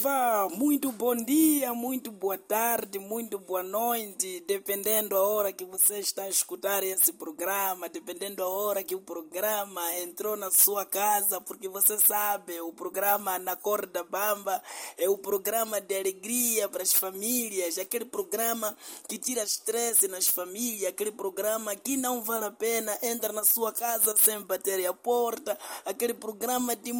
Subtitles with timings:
[0.00, 0.48] Viva!
[0.56, 6.22] Muito bom dia, muito boa tarde, muito boa noite, dependendo a hora que você está
[6.22, 11.68] a escutar esse programa, dependendo a hora que o programa entrou na sua casa, porque
[11.68, 14.62] você sabe, o programa Na Corda Bamba
[14.96, 18.74] é o programa de alegria para as famílias, aquele programa
[19.06, 23.70] que tira estresse nas famílias, aquele programa que não vale a pena, entra na sua
[23.70, 26.90] casa sem bater a porta, aquele programa de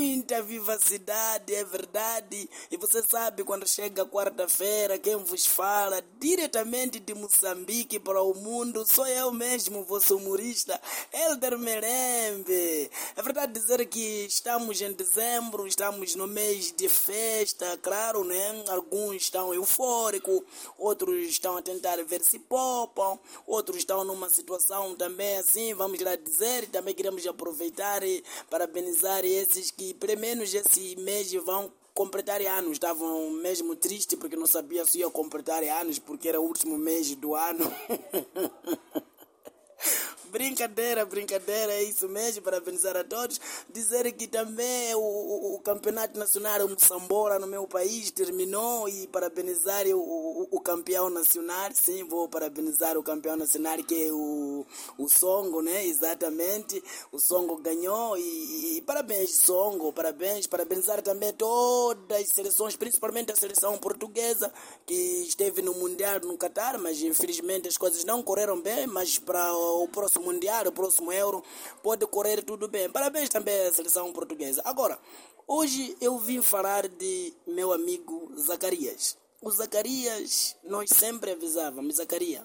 [0.00, 2.48] muita vivacidade, é verdade.
[2.70, 8.86] E você sabe quando chega quarta-feira, quem vos fala diretamente de Moçambique para o mundo,
[8.90, 10.80] sou eu mesmo, vosso humorista,
[11.12, 12.90] Elder Merembe.
[13.14, 18.64] É verdade dizer que estamos em dezembro, estamos no mês de festa, claro, né?
[18.68, 20.40] Alguns estão eufóricos,
[20.78, 26.16] outros estão a tentar ver se popam, outros estão numa situação também assim, vamos lá
[26.16, 32.40] dizer, e também queremos aproveitar e parabenizar esses que pelo menos esse mês vão completar
[32.42, 32.72] anos.
[32.72, 37.14] Estavam mesmo tristes porque não sabia se ia completar anos porque era o último mês
[37.14, 37.70] do ano.
[40.30, 43.40] Brincadeira, brincadeira, é isso mesmo, parabenizar a todos.
[43.68, 49.08] Dizer que também o, o, o campeonato nacional, o Moçambola no meu país, terminou e
[49.08, 54.64] parabenizar o, o, o, campeão nacional, sim, vou parabenizar o campeão nacional que é o,
[54.96, 55.84] o Songo, né?
[55.84, 63.32] Exatamente, o Songo ganhou e, e, parabéns, Songo, parabéns, parabenizar também todas as seleções, principalmente
[63.32, 64.52] a seleção portuguesa
[64.86, 69.52] que esteve no Mundial no Catar, mas infelizmente as coisas não correram bem, mas para
[69.54, 71.42] o próximo Mundial, o próximo Euro,
[71.82, 72.90] pode correr tudo bem.
[72.90, 74.62] Parabéns também à seleção portuguesa.
[74.64, 74.98] Agora,
[75.46, 79.16] hoje eu vim falar de meu amigo Zacarias.
[79.40, 82.44] O Zacarias, nós sempre avisávamos, Zacarias,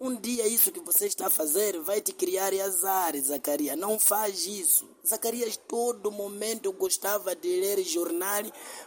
[0.00, 3.76] um dia isso que você está a fazer vai te criar azar, Zacarias.
[3.76, 4.88] Não faz isso.
[5.06, 8.42] Zacarias todo momento gostava de ler jornal,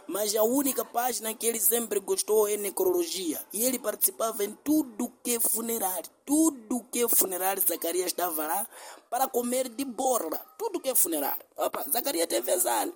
[0.06, 3.40] mas a única página que ele sempre gostou é necrologia.
[3.52, 6.10] E ele participava em tudo que é funerário.
[6.24, 8.66] Tudo que é funerário, Zacarias estava lá
[9.10, 10.38] para comer de borla.
[10.58, 11.44] Tudo que é funerário.
[11.56, 12.88] Opa, Zacarias teve azar.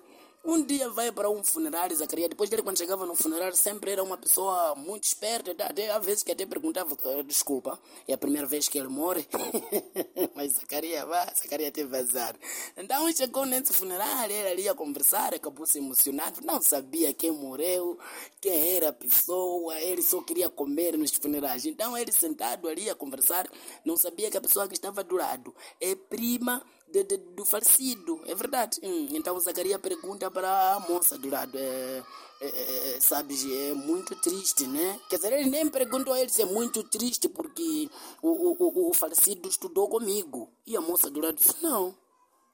[0.45, 2.29] Um dia vai para um funerário, Zacarias.
[2.29, 5.51] Depois dele, quando chegava no funerário, sempre era uma pessoa muito esperta.
[5.63, 7.77] Até, às vezes que até perguntava: Desculpa,
[8.07, 9.27] é a primeira vez que ele morre.
[10.33, 12.35] Mas Zacarias, vá, Zacarias teve azar.
[12.77, 16.39] Então chegou nesse funerário, ele ali a conversar, acabou se emocionando.
[16.43, 17.97] Não sabia quem morreu,
[18.39, 19.77] quem era a pessoa.
[19.81, 21.65] Ele só queria comer nos funerais.
[21.65, 23.49] Então ele sentado ali a conversar,
[23.83, 28.21] não sabia que a pessoa que estava do lado é prima de, de, do falecido,
[28.25, 28.79] é verdade.
[28.83, 32.03] Hum, então Zacarias pergunta para a moça do lado, é,
[32.39, 34.99] é, é, sabes, é muito triste, né?
[35.09, 37.89] Quer dizer, ele nem perguntou a ele se é muito triste porque
[38.21, 40.49] o, o, o, o falecido estudou comigo.
[40.65, 41.95] E a moça do lado disse, não, o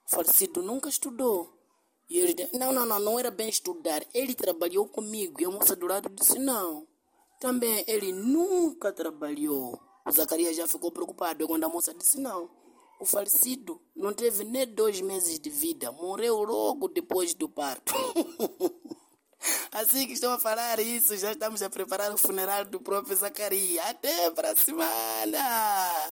[0.09, 1.53] falecido nunca estudou.
[2.09, 4.05] E ele disse, não, não, não, não era bem estudar.
[4.13, 5.41] Ele trabalhou comigo.
[5.41, 6.87] E a moça do lado disse, não,
[7.39, 9.79] também ele nunca trabalhou.
[10.05, 12.62] O Zacarias já ficou preocupado quando a moça disse, não.
[13.03, 17.93] O falecido não teve nem dois meses de vida, morreu logo depois do parto.
[19.73, 23.85] assim que estou a falar isso, já estamos a preparar o funeral do próprio Zacarias.
[23.87, 26.12] Até para semana!